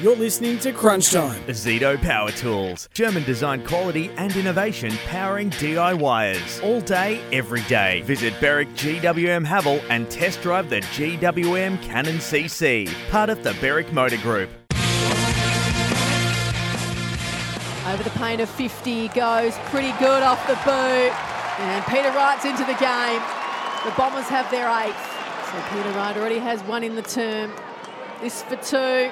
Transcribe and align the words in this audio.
You're 0.00 0.14
listening 0.14 0.60
to 0.60 0.72
Crunch 0.72 1.10
Time. 1.10 1.42
Zito 1.48 2.00
Power 2.00 2.30
Tools. 2.30 2.88
German 2.94 3.24
design 3.24 3.64
quality 3.64 4.10
and 4.16 4.36
innovation 4.36 4.92
powering 5.06 5.50
DIYers. 5.50 6.62
All 6.62 6.80
day, 6.80 7.20
every 7.32 7.62
day. 7.62 8.02
Visit 8.02 8.32
Berwick 8.40 8.68
GWM 8.74 9.44
Haval 9.44 9.82
and 9.90 10.08
test 10.08 10.40
drive 10.40 10.70
the 10.70 10.82
GWM 10.82 11.82
Cannon 11.82 12.18
CC, 12.18 12.88
part 13.10 13.28
of 13.28 13.42
the 13.42 13.54
Berwick 13.54 13.92
Motor 13.92 14.18
Group. 14.18 14.50
Over 17.88 18.02
the 18.04 18.12
paint 18.18 18.40
of 18.40 18.48
50 18.48 19.08
goes 19.08 19.56
pretty 19.64 19.90
good 19.98 20.22
off 20.22 20.46
the 20.46 20.54
boot. 20.64 21.12
And 21.58 21.84
Peter 21.86 22.10
Wright's 22.10 22.44
into 22.44 22.62
the 22.64 22.78
game. 22.78 23.20
The 23.84 23.90
Bombers 23.96 24.26
have 24.26 24.48
their 24.52 24.68
eighth. 24.84 24.94
So 25.50 25.76
Peter 25.76 25.90
Wright 25.96 26.16
already 26.16 26.38
has 26.38 26.62
one 26.62 26.84
in 26.84 26.94
the 26.94 27.02
term. 27.02 27.50
This 28.20 28.42
for 28.42 28.54
two. 28.56 29.10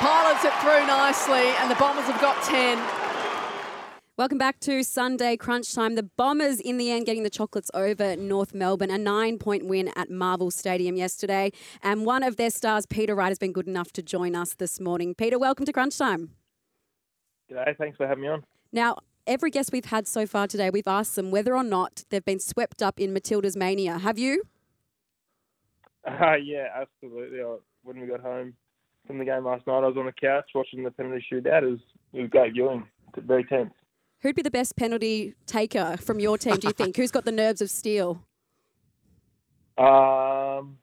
Pilots 0.00 0.46
it 0.46 0.54
through 0.62 0.86
nicely, 0.86 1.52
and 1.58 1.70
the 1.70 1.74
Bombers 1.74 2.06
have 2.06 2.18
got 2.22 2.42
10. 2.44 2.78
Welcome 4.16 4.38
back 4.38 4.58
to 4.60 4.82
Sunday 4.82 5.36
Crunch 5.36 5.74
Time. 5.74 5.94
The 5.94 6.04
Bombers, 6.04 6.58
in 6.58 6.78
the 6.78 6.90
end, 6.90 7.04
getting 7.04 7.22
the 7.22 7.28
chocolates 7.28 7.70
over 7.74 8.16
North 8.16 8.54
Melbourne. 8.54 8.90
A 8.90 8.96
nine 8.96 9.36
point 9.36 9.66
win 9.66 9.92
at 9.96 10.08
Marvel 10.08 10.50
Stadium 10.50 10.96
yesterday. 10.96 11.52
And 11.82 12.06
one 12.06 12.22
of 12.22 12.36
their 12.36 12.48
stars, 12.48 12.86
Peter 12.86 13.14
Wright, 13.14 13.28
has 13.28 13.38
been 13.38 13.52
good 13.52 13.68
enough 13.68 13.92
to 13.92 14.02
join 14.02 14.34
us 14.34 14.54
this 14.54 14.80
morning. 14.80 15.14
Peter, 15.14 15.38
welcome 15.38 15.66
to 15.66 15.72
Crunch 15.72 15.98
Time. 15.98 16.30
G'day, 17.52 17.76
thanks 17.76 17.98
for 17.98 18.06
having 18.06 18.22
me 18.22 18.28
on. 18.28 18.42
Now, 18.72 18.96
every 19.26 19.50
guest 19.50 19.70
we've 19.70 19.84
had 19.84 20.08
so 20.08 20.26
far 20.26 20.46
today, 20.46 20.70
we've 20.70 20.88
asked 20.88 21.14
them 21.14 21.30
whether 21.30 21.54
or 21.54 21.62
not 21.62 22.04
they've 22.08 22.24
been 22.24 22.40
swept 22.40 22.82
up 22.82 22.98
in 22.98 23.12
Matildas 23.12 23.54
mania. 23.54 23.98
Have 23.98 24.18
you? 24.18 24.44
Uh, 26.02 26.36
yeah, 26.42 26.68
absolutely. 26.74 27.40
When 27.82 28.00
we 28.00 28.06
got 28.06 28.20
home 28.20 28.54
from 29.06 29.18
the 29.18 29.24
game 29.24 29.44
last 29.44 29.66
night, 29.66 29.82
I 29.82 29.86
was 29.86 29.96
on 29.96 30.06
the 30.06 30.12
couch 30.12 30.50
watching 30.54 30.82
the 30.84 30.90
penalty 30.90 31.24
shootout. 31.32 31.62
It 31.62 31.70
was, 31.70 31.80
it 32.12 32.20
was 32.22 32.30
great 32.30 32.52
viewing, 32.52 32.86
very 33.16 33.44
tense. 33.44 33.72
Who'd 34.22 34.36
be 34.36 34.42
the 34.42 34.50
best 34.50 34.76
penalty 34.76 35.34
taker 35.46 35.96
from 35.96 36.20
your 36.20 36.36
team, 36.36 36.56
do 36.56 36.68
you 36.68 36.74
think? 36.74 36.96
Who's 36.96 37.10
got 37.10 37.24
the 37.24 37.32
nerves 37.32 37.62
of 37.62 37.70
steel? 37.70 38.22
Um, 39.78 40.76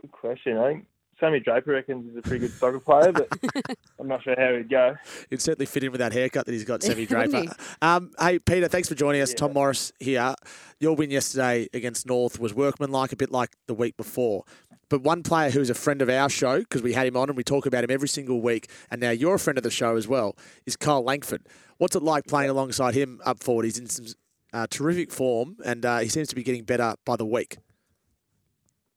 good 0.00 0.12
question. 0.12 0.56
I 0.58 0.72
think 0.72 0.86
Sammy 1.18 1.40
Draper 1.40 1.72
reckons 1.72 2.06
he's 2.08 2.16
a 2.16 2.22
pretty 2.22 2.40
good 2.40 2.52
soccer 2.52 2.78
player, 2.78 3.12
but 3.12 3.28
I'm 3.98 4.08
not 4.08 4.22
sure 4.22 4.34
how 4.38 4.56
he'd 4.56 4.68
go. 4.68 4.96
He'd 5.30 5.40
certainly 5.40 5.66
fit 5.66 5.84
in 5.84 5.92
with 5.92 6.00
that 6.00 6.12
haircut 6.12 6.46
that 6.46 6.52
he's 6.52 6.64
got, 6.64 6.82
Sammy 6.82 7.06
Wouldn't 7.10 7.32
Draper. 7.32 7.54
Um, 7.80 8.12
hey, 8.20 8.38
Peter, 8.38 8.68
thanks 8.68 8.88
for 8.88 8.94
joining 8.94 9.22
us. 9.22 9.30
Yeah. 9.30 9.36
Tom 9.36 9.52
Morris 9.54 9.92
here. 9.98 10.34
Your 10.80 10.94
win 10.94 11.10
yesterday 11.10 11.68
against 11.72 12.06
North 12.06 12.38
was 12.38 12.54
workmanlike, 12.54 13.12
a 13.12 13.16
bit 13.16 13.30
like 13.30 13.50
the 13.66 13.74
week 13.74 13.96
before. 13.96 14.44
But 14.92 15.00
one 15.00 15.22
player 15.22 15.48
who's 15.48 15.70
a 15.70 15.74
friend 15.74 16.02
of 16.02 16.10
our 16.10 16.28
show, 16.28 16.58
because 16.58 16.82
we 16.82 16.92
had 16.92 17.06
him 17.06 17.16
on 17.16 17.30
and 17.30 17.34
we 17.34 17.42
talk 17.42 17.64
about 17.64 17.82
him 17.82 17.90
every 17.90 18.08
single 18.08 18.42
week, 18.42 18.68
and 18.90 19.00
now 19.00 19.08
you're 19.08 19.36
a 19.36 19.38
friend 19.38 19.56
of 19.56 19.64
the 19.64 19.70
show 19.70 19.96
as 19.96 20.06
well, 20.06 20.36
is 20.66 20.76
Kyle 20.76 21.02
Langford. 21.02 21.46
What's 21.78 21.96
it 21.96 22.02
like 22.02 22.26
playing 22.26 22.50
alongside 22.50 22.92
him 22.92 23.18
up 23.24 23.42
forward? 23.42 23.64
He's 23.64 23.78
in 23.78 23.86
some 23.86 24.04
uh, 24.52 24.66
terrific 24.68 25.10
form, 25.10 25.56
and 25.64 25.86
uh, 25.86 26.00
he 26.00 26.10
seems 26.10 26.28
to 26.28 26.34
be 26.34 26.42
getting 26.42 26.64
better 26.64 26.94
by 27.06 27.16
the 27.16 27.24
week. 27.24 27.56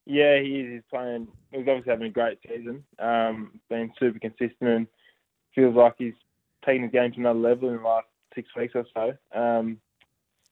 Yeah, 0.05 0.37
he 0.41 0.59
is. 0.59 0.73
He's 0.73 0.81
playing. 0.89 1.29
He's 1.51 1.61
obviously 1.61 1.91
having 1.91 2.07
a 2.07 2.09
great 2.09 2.39
season. 2.45 2.83
Um, 2.99 3.61
been 3.69 3.93
super 3.97 4.19
consistent 4.19 4.57
and 4.59 4.87
feels 5.55 5.75
like 5.75 5.95
he's 5.97 6.13
taken 6.65 6.83
his 6.83 6.91
game 6.91 7.13
to 7.13 7.19
another 7.21 7.39
level 7.39 7.69
in 7.69 7.77
the 7.77 7.83
last 7.83 8.07
six 8.35 8.49
weeks 8.57 8.73
or 8.75 8.85
so. 8.93 9.13
Um, 9.33 9.77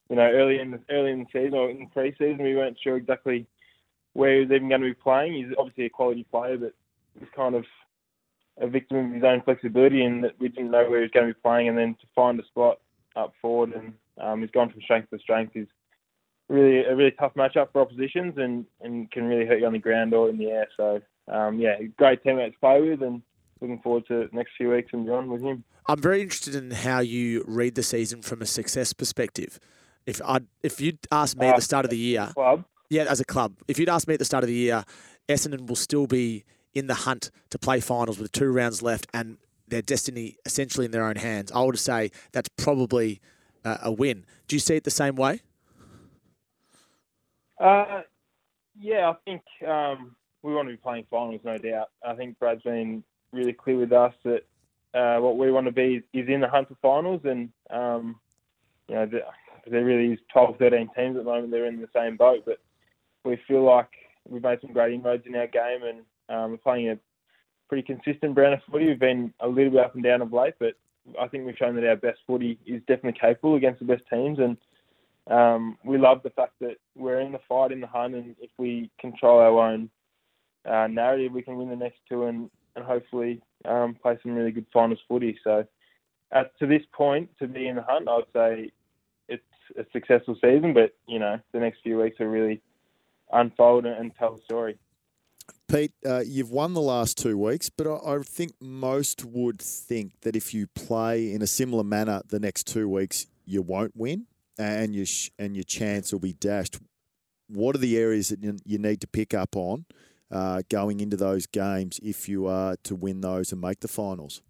you 0.08 0.16
know, 0.16 0.22
early 0.22 0.58
in 0.58 0.70
the, 0.70 0.80
early 0.88 1.10
in 1.10 1.18
the 1.18 1.26
season 1.34 1.52
or 1.52 1.68
in 1.68 1.86
pre-season, 1.90 2.42
we 2.42 2.56
weren't 2.56 2.78
sure 2.82 2.96
exactly 2.96 3.46
where 4.14 4.40
he's 4.40 4.50
even 4.50 4.68
going 4.68 4.80
to 4.80 4.88
be 4.88 4.94
playing. 4.94 5.34
He's 5.34 5.54
obviously 5.58 5.84
a 5.84 5.90
quality 5.90 6.24
player, 6.30 6.56
but 6.56 6.74
he's 7.18 7.28
kind 7.36 7.54
of 7.54 7.64
a 8.58 8.66
victim 8.66 8.96
of 8.98 9.12
his 9.12 9.24
own 9.24 9.42
flexibility, 9.42 10.02
and 10.02 10.24
that 10.24 10.34
we 10.40 10.48
didn't 10.48 10.70
know 10.70 10.88
where 10.88 11.00
he 11.00 11.02
was 11.02 11.10
going 11.12 11.28
to 11.28 11.34
be 11.34 11.40
playing. 11.40 11.68
And 11.68 11.76
then 11.76 11.94
to 12.00 12.06
find 12.14 12.40
a 12.40 12.46
spot 12.46 12.80
up 13.14 13.32
forward, 13.42 13.72
and 13.74 13.92
um, 14.20 14.40
he's 14.40 14.50
gone 14.50 14.70
from 14.70 14.80
strength 14.82 15.10
to 15.10 15.18
strength. 15.18 15.54
Is 15.54 15.68
really 16.48 16.84
a 16.84 16.94
really 16.94 17.10
tough 17.12 17.34
matchup 17.34 17.72
for 17.72 17.80
oppositions 17.80 18.34
and, 18.36 18.66
and 18.82 19.10
can 19.10 19.24
really 19.24 19.46
hurt 19.46 19.60
you 19.60 19.66
on 19.66 19.72
the 19.72 19.78
ground 19.78 20.12
or 20.12 20.28
in 20.28 20.38
the 20.38 20.50
air. 20.50 20.68
So 20.76 21.00
um, 21.28 21.58
yeah, 21.58 21.80
great 21.96 22.22
teammate 22.22 22.52
to 22.52 22.58
play 22.58 22.80
with 22.82 23.02
and 23.02 23.22
looking 23.60 23.80
forward 23.80 24.06
to 24.08 24.28
the 24.30 24.36
next 24.36 24.52
few 24.56 24.70
weeks 24.70 24.90
and 24.92 25.06
beyond 25.06 25.30
with 25.30 25.42
him. 25.42 25.64
I'm 25.88 26.00
very 26.00 26.20
interested 26.20 26.54
in 26.54 26.70
how 26.70 27.00
you 27.00 27.44
read 27.46 27.74
the 27.74 27.82
season 27.82 28.22
from 28.22 28.42
a 28.42 28.46
success 28.46 28.92
perspective. 28.92 29.58
If 30.06 30.20
I 30.22 30.40
if 30.62 30.80
you'd 30.80 30.98
asked 31.10 31.38
me 31.38 31.46
at 31.46 31.54
Uh, 31.54 31.56
the 31.56 31.62
start 31.62 31.84
of 31.86 31.90
the 31.90 31.98
year, 31.98 32.30
Club. 32.34 32.64
Yeah, 32.90 33.04
as 33.04 33.20
a 33.20 33.24
club, 33.24 33.54
if 33.68 33.78
you'd 33.78 33.88
asked 33.88 34.08
me 34.08 34.14
at 34.14 34.18
the 34.18 34.24
start 34.24 34.44
of 34.44 34.48
the 34.48 34.54
year, 34.54 34.84
Essendon 35.28 35.66
will 35.66 35.76
still 35.76 36.06
be 36.06 36.44
in 36.74 36.86
the 36.86 36.94
hunt 36.94 37.30
to 37.50 37.58
play 37.58 37.80
finals 37.80 38.18
with 38.18 38.32
two 38.32 38.50
rounds 38.50 38.82
left 38.82 39.06
and 39.14 39.38
their 39.68 39.82
destiny 39.82 40.36
essentially 40.44 40.84
in 40.84 40.92
their 40.92 41.04
own 41.04 41.16
hands, 41.16 41.50
I 41.52 41.62
would 41.62 41.78
say 41.78 42.10
that's 42.32 42.48
probably 42.48 43.20
uh, 43.64 43.78
a 43.82 43.92
win. 43.92 44.24
Do 44.48 44.56
you 44.56 44.60
see 44.60 44.76
it 44.76 44.84
the 44.84 44.90
same 44.90 45.16
way? 45.16 45.40
Uh, 47.58 48.02
yeah, 48.78 49.10
I 49.10 49.14
think 49.24 49.42
um, 49.66 50.16
we 50.42 50.54
want 50.54 50.68
to 50.68 50.74
be 50.74 50.76
playing 50.76 51.06
finals, 51.10 51.40
no 51.44 51.56
doubt. 51.58 51.90
I 52.06 52.14
think 52.14 52.38
Brad's 52.38 52.62
been 52.62 53.02
really 53.32 53.52
clear 53.52 53.78
with 53.78 53.92
us 53.92 54.12
that 54.24 54.42
uh, 54.94 55.20
what 55.20 55.38
we 55.38 55.50
want 55.50 55.66
to 55.66 55.72
be 55.72 56.02
is 56.12 56.28
in 56.28 56.40
the 56.40 56.48
hunt 56.48 56.68
for 56.68 56.76
finals, 56.82 57.22
and 57.24 57.50
um, 57.70 58.16
you 58.88 58.94
know, 58.94 59.10
there, 59.66 59.84
really 59.84 60.12
is 60.12 60.18
12, 60.32 60.58
13 60.58 60.90
teams 60.96 61.16
at 61.16 61.24
the 61.24 61.30
moment. 61.30 61.50
They're 61.50 61.66
in 61.66 61.80
the 61.80 61.88
same 61.94 62.16
boat, 62.16 62.42
but 62.44 62.58
we 63.24 63.38
feel 63.48 63.64
like 63.64 63.88
we've 64.28 64.42
made 64.42 64.60
some 64.60 64.72
great 64.72 64.94
inroads 64.94 65.24
in 65.26 65.34
our 65.34 65.46
game, 65.46 65.82
and 65.82 65.98
um, 66.28 66.50
we're 66.52 66.56
playing 66.58 66.90
a 66.90 66.98
pretty 67.68 67.82
consistent 67.82 68.34
brand 68.34 68.54
of 68.54 68.60
footy. 68.70 68.86
We've 68.86 68.98
been 68.98 69.32
a 69.40 69.48
little 69.48 69.72
bit 69.72 69.80
up 69.80 69.94
and 69.94 70.04
down 70.04 70.22
of 70.22 70.32
late, 70.32 70.54
but 70.58 70.74
I 71.20 71.28
think 71.28 71.44
we've 71.44 71.56
shown 71.56 71.74
that 71.76 71.86
our 71.86 71.96
best 71.96 72.20
footy 72.26 72.58
is 72.66 72.80
definitely 72.86 73.18
capable 73.20 73.56
against 73.56 73.80
the 73.80 73.86
best 73.86 74.04
teams, 74.10 74.38
and 74.38 74.56
um, 75.30 75.78
we 75.84 75.98
love 75.98 76.22
the 76.22 76.30
fact 76.30 76.52
that 76.60 76.76
we're 76.94 77.20
in 77.20 77.32
the 77.32 77.40
fight, 77.48 77.72
in 77.72 77.80
the 77.80 77.86
hunt, 77.86 78.14
and 78.14 78.36
if 78.40 78.50
we 78.58 78.90
control 79.00 79.38
our 79.38 79.70
own 79.70 79.88
uh, 80.68 80.86
narrative, 80.86 81.32
we 81.32 81.42
can 81.42 81.56
win 81.56 81.70
the 81.70 81.76
next 81.76 81.98
two 82.08 82.24
and, 82.24 82.50
and 82.76 82.84
hopefully 82.84 83.40
um, 83.64 83.96
play 84.00 84.18
some 84.22 84.34
really 84.34 84.50
good 84.50 84.66
finals 84.72 84.98
footy. 85.08 85.38
So, 85.42 85.66
at, 86.32 86.58
to 86.58 86.66
this 86.66 86.82
point, 86.92 87.30
to 87.38 87.46
be 87.46 87.68
in 87.68 87.76
the 87.76 87.82
hunt, 87.82 88.08
I 88.08 88.16
would 88.16 88.24
say 88.34 88.72
it's 89.28 89.42
a 89.78 89.84
successful 89.92 90.36
season, 90.42 90.74
but 90.74 90.94
you 91.06 91.18
know 91.18 91.38
the 91.52 91.60
next 91.60 91.80
few 91.82 92.00
weeks 92.00 92.20
are 92.20 92.28
really 92.28 92.60
unfold 93.34 93.84
and, 93.84 93.96
and 93.96 94.12
tell 94.16 94.36
the 94.36 94.42
story. 94.42 94.78
Pete, 95.68 95.92
uh, 96.06 96.22
you've 96.26 96.50
won 96.50 96.72
the 96.72 96.80
last 96.80 97.18
two 97.18 97.36
weeks, 97.36 97.68
but 97.68 97.86
I, 97.86 98.14
I 98.14 98.18
think 98.22 98.52
most 98.60 99.24
would 99.24 99.60
think 99.60 100.12
that 100.22 100.36
if 100.36 100.54
you 100.54 100.66
play 100.68 101.32
in 101.32 101.42
a 101.42 101.46
similar 101.46 101.84
manner 101.84 102.22
the 102.28 102.40
next 102.40 102.64
two 102.66 102.88
weeks, 102.88 103.26
you 103.44 103.60
won't 103.60 103.92
win, 103.94 104.26
and 104.58 104.94
your 104.94 105.06
sh- 105.06 105.30
and 105.38 105.54
your 105.54 105.64
chance 105.64 106.12
will 106.12 106.20
be 106.20 106.32
dashed. 106.32 106.78
What 107.48 107.74
are 107.74 107.78
the 107.78 107.98
areas 107.98 108.28
that 108.28 108.42
you, 108.42 108.56
you 108.64 108.78
need 108.78 109.00
to 109.02 109.06
pick 109.06 109.34
up 109.34 109.56
on 109.56 109.84
uh, 110.30 110.62
going 110.70 111.00
into 111.00 111.16
those 111.16 111.46
games 111.46 112.00
if 112.02 112.28
you 112.28 112.46
are 112.46 112.76
to 112.84 112.94
win 112.94 113.20
those 113.20 113.52
and 113.52 113.60
make 113.60 113.80
the 113.80 113.88
finals? 113.88 114.40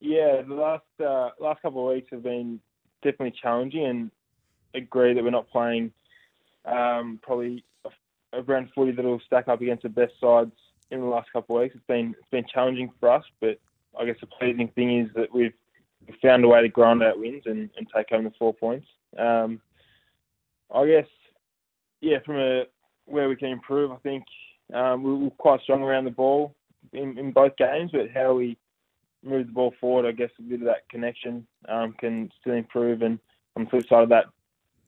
Yeah, 0.00 0.40
the 0.40 0.54
last 0.54 0.84
uh, 1.00 1.30
last 1.38 1.60
couple 1.60 1.86
of 1.86 1.94
weeks 1.94 2.08
have 2.12 2.22
been 2.22 2.60
definitely 3.02 3.34
challenging, 3.42 3.84
and 3.84 4.10
agree 4.74 5.14
that 5.14 5.22
we're 5.22 5.30
not 5.30 5.50
playing 5.50 5.92
um, 6.64 7.18
probably 7.22 7.64
around 8.32 8.68
40 8.74 8.92
that'll 8.92 9.20
stack 9.26 9.48
up 9.48 9.60
against 9.60 9.82
the 9.82 9.88
best 9.88 10.12
sides 10.20 10.52
in 10.90 11.00
the 11.00 11.06
last 11.06 11.32
couple 11.32 11.56
of 11.56 11.62
weeks. 11.62 11.74
It's 11.74 11.86
been 11.86 12.14
it's 12.18 12.30
been 12.30 12.46
challenging 12.52 12.90
for 12.98 13.10
us, 13.10 13.24
but 13.40 13.58
I 13.98 14.04
guess 14.04 14.16
the 14.20 14.26
pleasing 14.26 14.68
thing 14.74 15.00
is 15.00 15.10
that 15.14 15.32
we've, 15.32 15.52
found 16.22 16.44
a 16.44 16.48
way 16.48 16.60
to 16.60 16.68
grind 16.68 17.04
out 17.04 17.20
wins 17.20 17.42
and, 17.46 17.70
and 17.76 17.86
take 17.94 18.08
home 18.08 18.24
the 18.24 18.32
four 18.36 18.52
points. 18.52 18.86
Um, 19.16 19.60
I 20.74 20.84
guess, 20.84 21.06
yeah, 22.00 22.18
from 22.26 22.36
a 22.36 22.64
where 23.04 23.28
we 23.28 23.36
can 23.36 23.50
improve, 23.50 23.92
I 23.92 23.96
think 23.96 24.24
um, 24.74 25.04
we 25.04 25.14
we're 25.14 25.30
quite 25.30 25.60
strong 25.60 25.82
around 25.82 26.06
the 26.06 26.10
ball 26.10 26.56
in, 26.92 27.16
in 27.16 27.30
both 27.30 27.56
games, 27.56 27.90
but 27.92 28.10
how 28.12 28.34
we 28.34 28.56
move 29.22 29.46
the 29.46 29.52
ball 29.52 29.74
forward, 29.80 30.06
I 30.06 30.12
guess 30.12 30.30
a 30.38 30.42
bit 30.42 30.60
of 30.60 30.66
that 30.66 30.88
connection 30.88 31.46
um, 31.68 31.94
can 31.98 32.30
still 32.40 32.54
improve. 32.54 33.02
And 33.02 33.18
on 33.56 33.64
the 33.64 33.70
flip 33.70 33.88
side 33.88 34.02
of 34.02 34.08
that, 34.08 34.26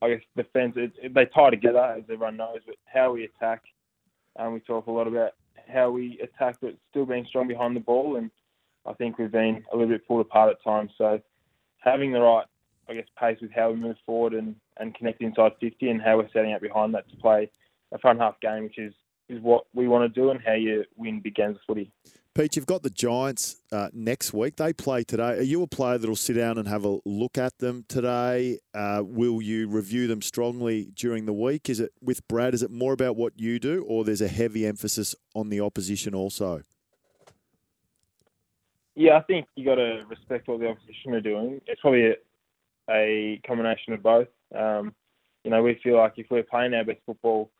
I 0.03 0.09
guess 0.09 0.23
defence, 0.37 0.77
they 0.77 1.27
tie 1.27 1.51
together, 1.51 1.95
as 1.97 2.03
everyone 2.05 2.37
knows, 2.37 2.59
but 2.67 2.75
how 2.93 3.13
we 3.13 3.25
attack, 3.25 3.63
um, 4.37 4.53
we 4.53 4.61
talk 4.61 4.89
a 4.89 4.91
lot 4.91 5.07
about 5.07 5.33
how 5.73 5.91
we 5.91 6.19
attack, 6.21 6.57
but 6.61 6.75
still 6.91 7.07
being 7.07 7.25
strong 7.29 7.47
behind 7.47 7.77
the 7.77 7.81
ball. 7.81 8.17
And 8.17 8.29
I 8.85 8.95
think 8.95 9.19
we've 9.19 9.31
been 9.31 9.63
a 9.73 9.77
little 9.77 9.93
bit 9.93 10.07
pulled 10.09 10.23
apart 10.23 10.51
at 10.51 10.63
times. 10.65 10.91
So 10.99 11.21
having 11.79 12.13
the 12.13 12.21
right, 12.21 12.47
I 12.89 12.95
guess, 12.95 13.07
pace 13.19 13.39
with 13.41 13.53
how 13.53 13.71
we 13.71 13.77
move 13.77 13.97
forward 14.05 14.35
and, 14.35 14.57
and 14.79 14.93
connect 14.93 15.23
inside 15.23 15.53
50 15.61 15.89
and 15.89 16.03
how 16.03 16.17
we're 16.17 16.29
setting 16.33 16.53
up 16.53 16.63
behind 16.63 16.95
that 16.95 17.09
to 17.11 17.17
play 17.19 17.49
a 17.93 17.99
front 17.99 18.19
half 18.19 18.41
game, 18.41 18.65
which 18.65 18.79
is, 18.79 18.93
is 19.29 19.41
what 19.41 19.67
we 19.73 19.87
want 19.87 20.13
to 20.13 20.21
do 20.21 20.31
and 20.31 20.41
how 20.45 20.55
you 20.55 20.85
win 20.97 21.21
big 21.21 21.37
games 21.37 21.57
of 21.57 21.63
footy. 21.65 21.93
Pete, 22.35 22.57
you've 22.57 22.65
got 22.65 22.83
the 22.83 22.89
Giants 22.89 23.57
uh, 23.73 23.91
next 23.93 24.33
week. 24.33 24.57
They 24.57 24.73
play 24.73 25.05
today. 25.05 25.37
Are 25.37 25.43
you 25.43 25.63
a 25.63 25.67
player 25.67 25.99
that'll 25.99 26.17
sit 26.17 26.33
down 26.33 26.57
and 26.57 26.67
have 26.67 26.87
a 26.87 26.99
look 27.05 27.37
at 27.37 27.59
them 27.59 27.85
today? 27.89 28.59
Uh, 28.73 29.03
will 29.05 29.43
you 29.43 29.69
review 29.69 30.07
them 30.07 30.23
strongly 30.23 30.93
during 30.95 31.27
the 31.27 31.35
week? 31.35 31.69
Is 31.69 31.79
it 31.79 31.93
with 32.01 32.27
Brad? 32.29 32.55
Is 32.55 32.63
it 32.63 32.71
more 32.71 32.95
about 32.95 33.17
what 33.17 33.35
you 33.37 33.59
do, 33.59 33.85
or 33.87 34.03
there's 34.03 34.23
a 34.23 34.29
heavy 34.29 34.65
emphasis 34.67 35.15
on 35.35 35.51
the 35.51 35.61
opposition 35.61 36.15
also? 36.15 36.63
Yeah, 38.95 39.19
I 39.19 39.23
think 39.25 39.47
you 39.55 39.67
got 39.67 39.75
to 39.75 40.05
respect 40.09 40.49
what 40.49 40.61
the 40.61 40.69
opposition 40.69 41.13
are 41.13 41.21
doing. 41.21 41.61
It's 41.67 41.83
probably 41.83 42.07
a, 42.07 42.15
a 42.91 43.41
combination 43.47 43.93
of 43.93 44.03
both. 44.03 44.29
Um, 44.57 44.95
you 45.45 45.51
know, 45.51 45.63
we 45.63 45.79
feel 45.83 45.99
like 45.99 46.15
if 46.17 46.29
we're 46.31 46.45
playing 46.45 46.73
our 46.73 46.85
best 46.85 47.01
football, 47.05 47.51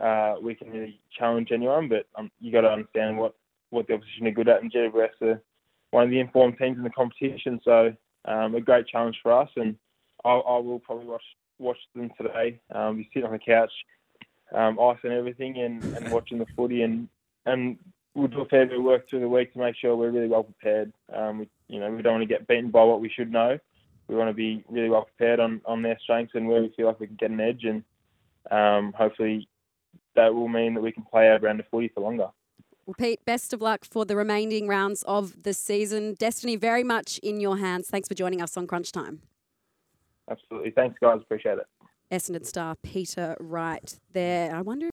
uh, 0.00 0.36
we 0.42 0.54
can 0.54 0.70
really 0.70 0.98
challenge 1.18 1.50
anyone. 1.52 1.90
But 1.90 2.06
um, 2.16 2.30
you 2.40 2.52
got 2.52 2.62
to 2.62 2.70
understand 2.70 3.18
what, 3.18 3.34
what 3.72 3.86
the 3.86 3.94
opposition 3.94 4.26
are 4.26 4.32
good 4.32 4.48
at, 4.48 4.62
and 4.62 4.72
GWS 4.72 5.22
are 5.22 5.42
one 5.90 6.04
of 6.04 6.10
the 6.10 6.20
informed 6.20 6.58
teams 6.58 6.76
in 6.76 6.84
the 6.84 6.90
competition. 6.90 7.60
So 7.64 7.94
um, 8.26 8.54
a 8.54 8.60
great 8.60 8.86
challenge 8.86 9.18
for 9.22 9.32
us, 9.32 9.48
and 9.56 9.76
I, 10.24 10.30
I 10.30 10.58
will 10.58 10.78
probably 10.78 11.06
watch 11.06 11.24
watch 11.58 11.78
them 11.94 12.10
today. 12.16 12.60
Um, 12.74 12.96
be 12.98 13.08
sitting 13.12 13.26
on 13.26 13.32
the 13.32 13.38
couch, 13.38 13.72
um, 14.54 14.78
ice 14.78 14.98
and 15.02 15.12
everything, 15.12 15.58
and, 15.58 15.82
and 15.82 16.12
watching 16.12 16.38
the 16.38 16.46
footy, 16.54 16.82
and 16.82 17.08
and 17.46 17.78
we'll 18.14 18.28
do 18.28 18.42
a 18.42 18.46
fair 18.46 18.66
bit 18.66 18.78
of 18.78 18.84
work 18.84 19.08
through 19.08 19.20
the 19.20 19.28
week 19.28 19.52
to 19.54 19.58
make 19.58 19.76
sure 19.76 19.96
we're 19.96 20.10
really 20.10 20.28
well 20.28 20.44
prepared. 20.44 20.92
Um, 21.14 21.38
we, 21.40 21.48
you 21.68 21.80
know, 21.80 21.90
we 21.90 22.02
don't 22.02 22.14
want 22.14 22.22
to 22.22 22.34
get 22.34 22.46
beaten 22.46 22.70
by 22.70 22.84
what 22.84 23.00
we 23.00 23.08
should 23.08 23.32
know. 23.32 23.58
We 24.08 24.16
want 24.16 24.28
to 24.28 24.34
be 24.34 24.62
really 24.68 24.90
well 24.90 25.04
prepared 25.16 25.40
on, 25.40 25.62
on 25.64 25.80
their 25.80 25.98
strengths 26.02 26.34
and 26.34 26.46
where 26.46 26.60
we 26.60 26.72
feel 26.76 26.86
like 26.86 27.00
we 27.00 27.06
can 27.06 27.16
get 27.16 27.30
an 27.30 27.40
edge, 27.40 27.64
and 27.64 27.82
um, 28.50 28.92
hopefully 28.92 29.48
that 30.14 30.34
will 30.34 30.48
mean 30.48 30.74
that 30.74 30.82
we 30.82 30.92
can 30.92 31.04
play 31.04 31.28
our 31.28 31.38
brand 31.38 31.60
of 31.60 31.66
footy 31.70 31.88
for 31.88 32.00
longer. 32.00 32.28
Well, 32.86 32.94
Pete, 32.98 33.24
best 33.24 33.52
of 33.52 33.62
luck 33.62 33.84
for 33.84 34.04
the 34.04 34.16
remaining 34.16 34.66
rounds 34.66 35.04
of 35.04 35.44
the 35.44 35.54
season. 35.54 36.14
Destiny 36.14 36.56
very 36.56 36.82
much 36.82 37.18
in 37.18 37.40
your 37.40 37.58
hands. 37.58 37.88
Thanks 37.88 38.08
for 38.08 38.14
joining 38.14 38.42
us 38.42 38.56
on 38.56 38.66
Crunch 38.66 38.90
Time. 38.90 39.22
Absolutely. 40.28 40.70
Thanks, 40.72 40.98
guys. 41.00 41.18
Appreciate 41.20 41.58
it. 41.58 41.66
Essendon 42.10 42.44
star 42.44 42.76
Peter 42.82 43.36
Wright 43.40 43.98
there. 44.12 44.54
I 44.54 44.60
wonder 44.60 44.90